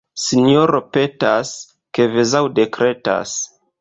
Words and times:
Sinjoro 0.21 0.79
petas, 0.95 1.51
kvazaŭ 1.99 2.43
dekretas. 2.61 3.37